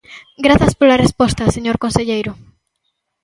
[0.45, 2.31] Grazas pola resposta, señor conselleiro.